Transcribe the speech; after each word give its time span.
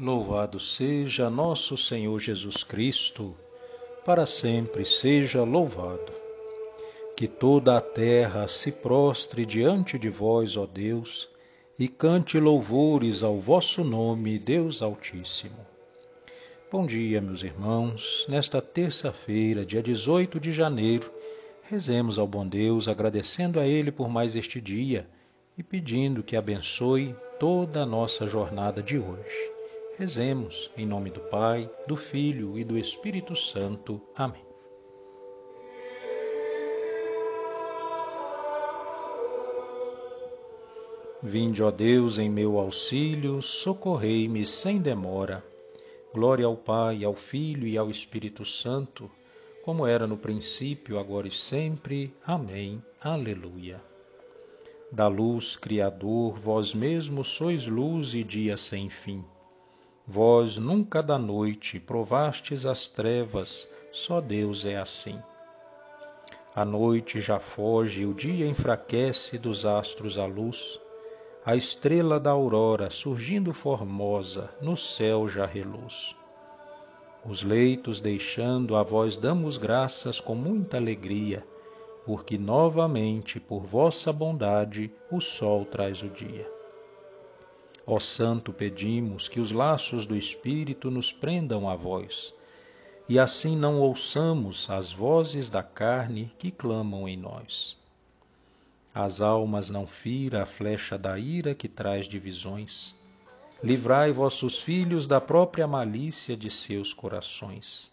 Louvado 0.00 0.60
seja 0.60 1.28
nosso 1.28 1.76
Senhor 1.76 2.20
Jesus 2.20 2.62
Cristo, 2.62 3.34
para 4.06 4.26
sempre 4.26 4.84
seja 4.84 5.42
louvado. 5.42 6.12
Que 7.16 7.26
toda 7.26 7.76
a 7.76 7.80
terra 7.80 8.46
se 8.46 8.70
prostre 8.70 9.44
diante 9.44 9.98
de 9.98 10.08
vós, 10.08 10.56
ó 10.56 10.66
Deus, 10.66 11.28
e 11.76 11.88
cante 11.88 12.38
louvores 12.38 13.24
ao 13.24 13.40
vosso 13.40 13.82
nome, 13.82 14.38
Deus 14.38 14.82
Altíssimo. 14.82 15.66
Bom 16.70 16.86
dia, 16.86 17.20
meus 17.20 17.42
irmãos. 17.42 18.24
Nesta 18.28 18.62
terça-feira, 18.62 19.66
dia 19.66 19.82
18 19.82 20.38
de 20.38 20.52
janeiro, 20.52 21.10
rezemos 21.64 22.20
ao 22.20 22.26
bom 22.28 22.46
Deus, 22.46 22.86
agradecendo 22.86 23.58
a 23.58 23.66
Ele 23.66 23.90
por 23.90 24.08
mais 24.08 24.36
este 24.36 24.60
dia 24.60 25.08
e 25.56 25.62
pedindo 25.64 26.22
que 26.22 26.36
abençoe 26.36 27.16
toda 27.40 27.82
a 27.82 27.86
nossa 27.86 28.28
jornada 28.28 28.80
de 28.80 28.96
hoje. 28.96 29.57
Rezemos 29.98 30.70
em 30.76 30.86
nome 30.86 31.10
do 31.10 31.18
Pai, 31.18 31.68
do 31.84 31.96
Filho 31.96 32.56
e 32.56 32.62
do 32.62 32.78
Espírito 32.78 33.34
Santo. 33.34 34.00
Amém. 34.14 34.44
Vinde, 41.20 41.64
ó 41.64 41.72
Deus, 41.72 42.16
em 42.16 42.30
meu 42.30 42.60
auxílio, 42.60 43.42
socorrei-me 43.42 44.46
sem 44.46 44.78
demora. 44.80 45.44
Glória 46.14 46.46
ao 46.46 46.56
Pai, 46.56 47.02
ao 47.02 47.14
Filho 47.14 47.66
e 47.66 47.76
ao 47.76 47.90
Espírito 47.90 48.44
Santo, 48.44 49.10
como 49.64 49.84
era 49.84 50.06
no 50.06 50.16
princípio, 50.16 50.96
agora 50.96 51.26
e 51.26 51.32
sempre. 51.32 52.14
Amém. 52.24 52.80
Aleluia. 53.00 53.82
Da 54.92 55.08
luz, 55.08 55.56
Criador, 55.56 56.38
vós 56.38 56.72
mesmo 56.72 57.24
sois 57.24 57.66
luz 57.66 58.14
e 58.14 58.22
dia 58.22 58.56
sem 58.56 58.88
fim. 58.88 59.24
Vós 60.10 60.56
nunca 60.56 61.02
da 61.02 61.18
noite 61.18 61.78
provastes 61.78 62.64
as 62.64 62.88
trevas, 62.88 63.68
só 63.92 64.22
Deus 64.22 64.64
é 64.64 64.78
assim. 64.78 65.20
A 66.56 66.64
noite 66.64 67.20
já 67.20 67.38
foge, 67.38 68.06
o 68.06 68.14
dia 68.14 68.46
enfraquece 68.46 69.36
dos 69.36 69.66
astros 69.66 70.16
a 70.16 70.24
luz, 70.24 70.80
a 71.44 71.54
estrela 71.54 72.18
da 72.18 72.30
aurora, 72.30 72.88
surgindo 72.88 73.52
formosa, 73.52 74.48
no 74.62 74.78
céu 74.78 75.28
já 75.28 75.44
reluz. 75.44 76.16
Os 77.22 77.42
leitos 77.42 78.00
deixando, 78.00 78.76
a 78.76 78.82
vós 78.82 79.18
damos 79.18 79.58
graças 79.58 80.20
com 80.20 80.34
muita 80.34 80.78
alegria, 80.78 81.44
porque 82.06 82.38
novamente, 82.38 83.38
por 83.38 83.60
vossa 83.60 84.10
bondade, 84.10 84.90
o 85.12 85.20
sol 85.20 85.66
traz 85.66 86.02
o 86.02 86.08
dia. 86.08 86.57
Ó 87.90 87.98
Santo, 87.98 88.52
pedimos 88.52 89.30
que 89.30 89.40
os 89.40 89.50
laços 89.50 90.04
do 90.04 90.14
Espírito 90.14 90.90
nos 90.90 91.10
prendam 91.10 91.70
a 91.70 91.74
vós, 91.74 92.34
e 93.08 93.18
assim 93.18 93.56
não 93.56 93.80
ouçamos 93.80 94.68
as 94.68 94.92
vozes 94.92 95.48
da 95.48 95.62
carne 95.62 96.30
que 96.38 96.50
clamam 96.50 97.08
em 97.08 97.16
nós. 97.16 97.78
As 98.94 99.22
almas 99.22 99.70
não 99.70 99.86
fira 99.86 100.42
a 100.42 100.44
flecha 100.44 100.98
da 100.98 101.18
ira 101.18 101.54
que 101.54 101.66
traz 101.66 102.06
divisões. 102.06 102.94
Livrai 103.64 104.12
vossos 104.12 104.58
filhos 104.58 105.06
da 105.06 105.18
própria 105.18 105.66
malícia 105.66 106.36
de 106.36 106.50
seus 106.50 106.92
corações. 106.92 107.90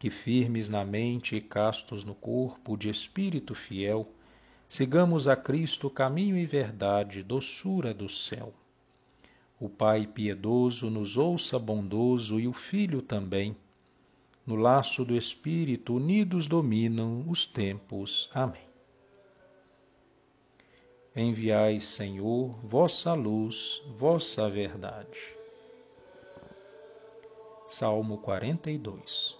Que 0.00 0.10
firmes 0.10 0.68
na 0.68 0.84
mente 0.84 1.36
e 1.36 1.40
castos 1.40 2.02
no 2.02 2.16
corpo, 2.16 2.76
de 2.76 2.88
espírito 2.88 3.54
fiel, 3.54 4.10
sigamos 4.68 5.28
a 5.28 5.36
Cristo 5.36 5.88
caminho 5.88 6.36
e 6.36 6.44
verdade, 6.44 7.22
doçura 7.22 7.94
do 7.94 8.08
céu. 8.08 8.52
O 9.58 9.70
Pai 9.70 10.06
piedoso 10.06 10.90
nos 10.90 11.16
ouça 11.16 11.58
bondoso 11.58 12.38
e 12.38 12.46
o 12.46 12.52
Filho 12.52 13.00
também. 13.00 13.56
No 14.46 14.54
laço 14.54 15.02
do 15.02 15.16
Espírito 15.16 15.94
unidos 15.94 16.46
dominam 16.46 17.24
os 17.26 17.46
tempos. 17.46 18.28
Amém. 18.34 18.66
Enviai, 21.16 21.80
Senhor, 21.80 22.50
vossa 22.62 23.14
luz, 23.14 23.82
vossa 23.96 24.46
verdade. 24.50 25.34
Salmo 27.66 28.18
42 28.18 29.38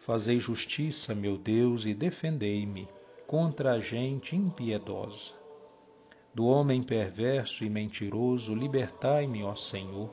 Fazei 0.00 0.38
justiça, 0.38 1.14
meu 1.14 1.38
Deus, 1.38 1.86
e 1.86 1.94
defendei-me 1.94 2.86
contra 3.26 3.72
a 3.72 3.80
gente 3.80 4.36
impiedosa 4.36 5.47
do 6.38 6.46
homem 6.46 6.84
perverso 6.84 7.64
e 7.64 7.68
mentiroso, 7.68 8.54
libertai-me, 8.54 9.42
ó 9.42 9.56
Senhor. 9.56 10.08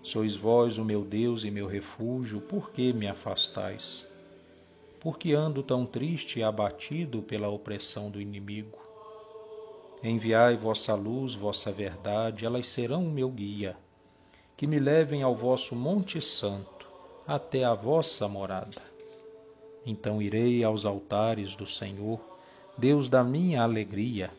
Sois 0.00 0.36
vós 0.36 0.78
o 0.78 0.84
meu 0.84 1.02
Deus 1.02 1.42
e 1.42 1.50
meu 1.50 1.66
refúgio, 1.66 2.40
por 2.40 2.70
que 2.70 2.92
me 2.92 3.08
afastais? 3.08 4.08
Porque 5.00 5.32
ando 5.32 5.60
tão 5.60 5.84
triste 5.84 6.38
e 6.38 6.44
abatido 6.44 7.20
pela 7.20 7.48
opressão 7.48 8.08
do 8.08 8.20
inimigo? 8.20 8.78
Enviai 10.04 10.56
vossa 10.56 10.94
luz, 10.94 11.34
vossa 11.34 11.72
verdade, 11.72 12.46
elas 12.46 12.68
serão 12.68 13.04
o 13.04 13.10
meu 13.10 13.28
guia, 13.28 13.76
que 14.56 14.68
me 14.68 14.78
levem 14.78 15.24
ao 15.24 15.34
vosso 15.34 15.74
Monte 15.74 16.20
Santo, 16.20 16.88
até 17.26 17.64
a 17.64 17.74
vossa 17.74 18.28
morada. 18.28 18.80
Então 19.84 20.22
irei 20.22 20.62
aos 20.62 20.84
altares 20.84 21.56
do 21.56 21.66
Senhor, 21.66 22.20
Deus 22.78 23.08
da 23.08 23.24
minha 23.24 23.64
alegria, 23.64 24.30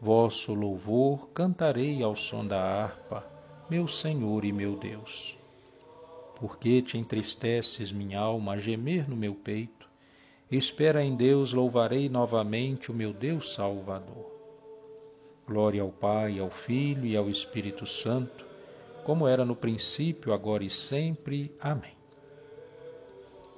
Vosso 0.00 0.52
louvor 0.52 1.28
cantarei 1.30 2.02
ao 2.02 2.14
som 2.14 2.46
da 2.46 2.60
harpa, 2.60 3.24
meu 3.70 3.88
Senhor 3.88 4.44
e 4.44 4.52
meu 4.52 4.76
Deus. 4.76 5.38
Porque 6.38 6.82
te 6.82 6.98
entristeces 6.98 7.90
minha 7.90 8.20
alma 8.20 8.52
a 8.52 8.58
gemer 8.58 9.08
no 9.08 9.16
meu 9.16 9.34
peito? 9.34 9.88
Espera 10.50 11.02
em 11.02 11.16
Deus, 11.16 11.54
louvarei 11.54 12.10
novamente 12.10 12.90
o 12.90 12.94
meu 12.94 13.10
Deus 13.10 13.54
Salvador. 13.54 14.30
Glória 15.46 15.80
ao 15.80 15.88
Pai, 15.88 16.38
ao 16.38 16.50
Filho 16.50 17.06
e 17.06 17.16
ao 17.16 17.30
Espírito 17.30 17.86
Santo, 17.86 18.44
como 19.02 19.26
era 19.26 19.46
no 19.46 19.56
princípio, 19.56 20.34
agora 20.34 20.62
e 20.62 20.68
sempre. 20.68 21.50
Amém. 21.58 21.96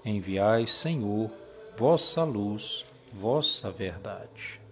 Enviai, 0.05 0.69
Senhor, 0.69 1.31
vossa 1.77 2.23
luz, 2.23 2.87
vossa 3.13 3.73
verdade 3.73 4.68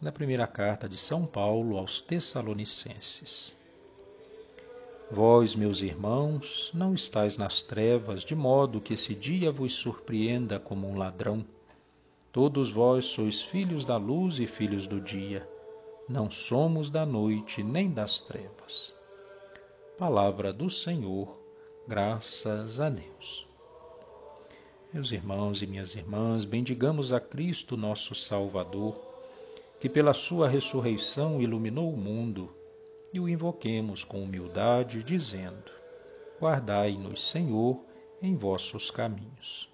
na 0.00 0.12
primeira 0.12 0.46
carta 0.46 0.88
de 0.88 0.96
São 0.96 1.26
Paulo 1.26 1.76
aos 1.76 2.00
Tessalonicenses. 2.00 3.56
Vós, 5.10 5.56
meus 5.56 5.80
irmãos, 5.80 6.70
não 6.72 6.94
estáis 6.94 7.36
nas 7.36 7.62
trevas, 7.62 8.22
de 8.22 8.36
modo 8.36 8.80
que 8.80 8.94
esse 8.94 9.14
dia 9.14 9.50
vos 9.50 9.72
surpreenda 9.72 10.60
como 10.60 10.88
um 10.88 10.96
ladrão. 10.96 11.44
Todos 12.30 12.70
vós 12.70 13.06
sois 13.06 13.42
filhos 13.42 13.84
da 13.84 13.96
luz 13.96 14.38
e 14.38 14.46
filhos 14.46 14.86
do 14.86 15.00
dia. 15.00 15.48
Não 16.08 16.30
somos 16.30 16.90
da 16.90 17.04
noite 17.04 17.64
nem 17.64 17.90
das 17.90 18.20
trevas. 18.20 18.94
Palavra 19.98 20.52
do 20.52 20.70
Senhor, 20.70 21.36
graças 21.88 22.78
a 22.78 22.88
Deus. 22.88 23.48
Meus 24.92 25.10
irmãos 25.10 25.60
e 25.60 25.66
minhas 25.66 25.96
irmãs, 25.96 26.44
bendigamos 26.44 27.12
a 27.12 27.18
Cristo, 27.18 27.76
nosso 27.76 28.14
Salvador 28.14 29.07
que 29.80 29.88
pela 29.88 30.12
sua 30.12 30.48
ressurreição 30.48 31.40
iluminou 31.40 31.92
o 31.92 31.96
mundo, 31.96 32.52
e 33.12 33.20
o 33.20 33.28
invoquemos 33.28 34.04
com 34.04 34.22
humildade, 34.22 35.02
dizendo: 35.02 35.70
Guardai-nos, 36.40 37.30
Senhor, 37.30 37.80
em 38.20 38.36
vossos 38.36 38.90
caminhos. 38.90 39.68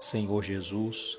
Senhor 0.00 0.42
Jesus, 0.42 1.18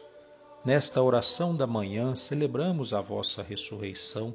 nesta 0.66 1.02
oração 1.02 1.56
da 1.56 1.68
manhã 1.68 2.16
celebramos 2.16 2.94
a 2.94 3.02
vossa 3.02 3.44
ressurreição 3.44 4.34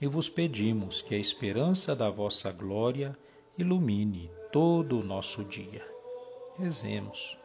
e 0.00 0.06
vos 0.06 0.28
pedimos 0.28 1.02
que 1.02 1.14
a 1.14 1.18
esperança 1.18 1.94
da 1.94 2.10
vossa 2.10 2.50
glória 2.52 3.16
ilumine 3.56 4.30
todo 4.52 5.00
o 5.00 5.04
nosso 5.04 5.44
dia. 5.44 5.86
Rezemos. 6.58 7.36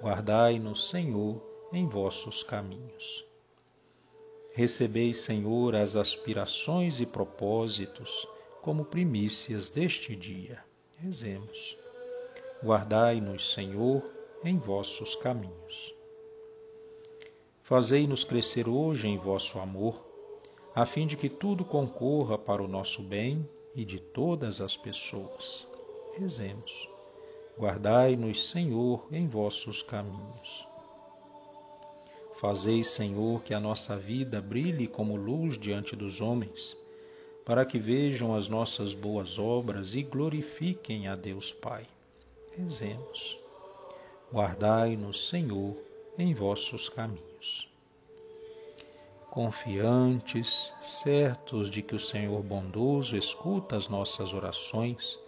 Guardai-nos, 0.00 0.88
Senhor, 0.88 1.40
em 1.72 1.86
vossos 1.86 2.42
caminhos. 2.42 3.24
Recebeis, 4.56 5.18
Senhor, 5.18 5.74
as 5.74 5.96
aspirações 5.96 7.00
e 7.00 7.06
propósitos 7.06 8.24
como 8.62 8.84
primícias 8.84 9.68
deste 9.68 10.14
dia. 10.14 10.62
Rezemos. 10.96 11.76
Guardai-nos, 12.62 13.52
Senhor, 13.52 14.00
em 14.44 14.56
vossos 14.56 15.16
caminhos. 15.16 15.92
Fazei-nos 17.64 18.22
crescer 18.22 18.68
hoje 18.68 19.08
em 19.08 19.18
vosso 19.18 19.58
amor, 19.58 20.00
a 20.72 20.86
fim 20.86 21.04
de 21.04 21.16
que 21.16 21.28
tudo 21.28 21.64
concorra 21.64 22.38
para 22.38 22.62
o 22.62 22.68
nosso 22.68 23.02
bem 23.02 23.48
e 23.74 23.84
de 23.84 23.98
todas 23.98 24.60
as 24.60 24.76
pessoas. 24.76 25.66
Rezemos. 26.16 26.88
Guardai-nos, 27.58 28.50
Senhor, 28.50 29.04
em 29.10 29.26
vossos 29.26 29.82
caminhos. 29.82 30.73
Fazei, 32.46 32.84
Senhor, 32.84 33.42
que 33.42 33.54
a 33.54 33.58
nossa 33.58 33.96
vida 33.96 34.38
brilhe 34.38 34.86
como 34.86 35.16
luz 35.16 35.58
diante 35.58 35.96
dos 35.96 36.20
homens, 36.20 36.78
para 37.42 37.64
que 37.64 37.78
vejam 37.78 38.34
as 38.34 38.48
nossas 38.48 38.92
boas 38.92 39.38
obras 39.38 39.94
e 39.94 40.02
glorifiquem 40.02 41.08
a 41.08 41.16
Deus 41.16 41.50
Pai. 41.50 41.86
Rezemos. 42.54 43.38
Guardai-nos, 44.30 45.26
Senhor, 45.26 45.74
em 46.18 46.34
vossos 46.34 46.90
caminhos. 46.90 47.66
Confiantes, 49.30 50.74
certos 50.82 51.70
de 51.70 51.80
que 51.80 51.94
o 51.94 52.00
Senhor 52.00 52.42
bondoso 52.42 53.16
escuta 53.16 53.74
as 53.74 53.88
nossas 53.88 54.34
orações, 54.34 55.18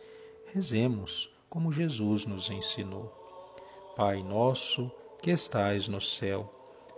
rezemos 0.52 1.34
como 1.48 1.72
Jesus 1.72 2.26
nos 2.26 2.50
ensinou. 2.50 3.10
Pai 3.96 4.22
nosso, 4.22 4.92
que 5.22 5.30
estais 5.30 5.88
no 5.88 5.98
céu, 5.98 6.52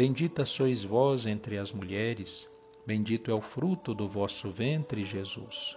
Bendita 0.00 0.46
sois 0.46 0.82
vós 0.82 1.26
entre 1.26 1.58
as 1.58 1.72
mulheres 1.72 2.50
Bendito 2.86 3.30
é 3.30 3.34
o 3.34 3.40
fruto 3.42 3.92
do 3.92 4.08
vosso 4.08 4.48
ventre, 4.48 5.04
Jesus. 5.04 5.76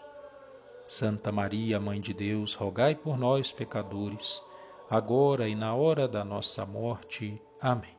Santa 0.88 1.30
Maria, 1.30 1.78
Mãe 1.78 2.00
de 2.00 2.14
Deus, 2.14 2.54
rogai 2.54 2.96
por 2.96 3.18
nós, 3.18 3.52
pecadores, 3.52 4.42
agora 4.90 5.50
e 5.50 5.56
na 5.56 5.76
hora 5.76 6.08
da 6.08 6.24
nossa 6.24 6.66
morte. 6.66 7.38
Amém. 7.60 7.98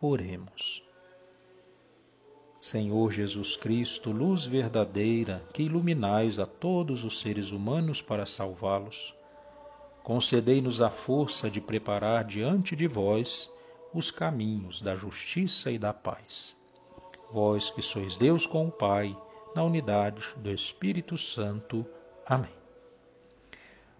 Oremos. 0.00 0.80
Senhor 2.60 3.10
Jesus 3.10 3.56
Cristo, 3.56 4.12
luz 4.12 4.44
verdadeira, 4.44 5.42
que 5.52 5.64
iluminais 5.64 6.38
a 6.38 6.46
todos 6.46 7.02
os 7.02 7.18
seres 7.18 7.50
humanos 7.50 8.00
para 8.00 8.26
salvá-los, 8.26 9.12
concedei-nos 10.04 10.80
a 10.80 10.88
força 10.88 11.50
de 11.50 11.60
preparar 11.60 12.22
diante 12.22 12.76
de 12.76 12.86
vós 12.86 13.50
os 13.92 14.10
caminhos 14.10 14.80
da 14.80 14.94
justiça 14.94 15.70
e 15.70 15.78
da 15.78 15.92
paz 15.92 16.60
vós 17.32 17.70
que 17.70 17.80
sois 17.80 18.16
Deus 18.16 18.46
com 18.46 18.66
o 18.66 18.72
Pai, 18.72 19.16
na 19.54 19.62
unidade 19.62 20.22
do 20.36 20.50
Espírito 20.50 21.16
Santo. 21.16 21.86
Amém. 22.26 22.54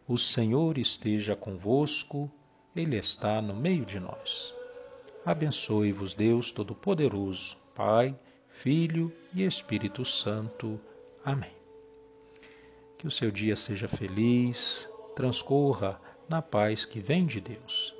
O 0.07 0.19
Senhor 0.19 0.79
esteja 0.79 1.37
convosco, 1.37 2.31
Ele 2.75 2.97
está 2.97 3.41
no 3.41 3.55
meio 3.55 3.85
de 3.85 4.01
nós. 4.01 4.53
Abençoe-vos, 5.25 6.15
Deus 6.15 6.51
Todo-Poderoso, 6.51 7.57
Pai, 7.75 8.17
Filho 8.49 9.13
e 9.33 9.45
Espírito 9.45 10.05
Santo. 10.05 10.81
Amém. 11.25 11.53
Que 12.99 13.07
o 13.07 13.11
seu 13.11 13.31
dia 13.31 13.57
seja 13.57 13.87
feliz, 13.87 14.89
transcorra 15.15 16.01
na 16.29 16.43
paz 16.43 16.85
que 16.85 17.01
vem 17.01 17.27
de 17.27 17.41
Deus. 17.41 18.00